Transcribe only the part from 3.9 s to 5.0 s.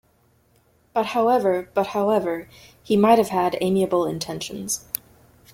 intentions.